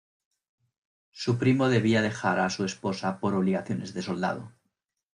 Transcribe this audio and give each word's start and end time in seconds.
Su 1.11 1.37
primo 1.37 1.69
debía 1.69 2.01
dejar 2.01 2.39
a 2.39 2.49
su 2.49 2.65
esposa 2.65 3.19
por 3.19 3.33
sus 3.33 3.39
obligaciones 3.41 3.93
de 3.93 4.01
soldado. 4.01 4.51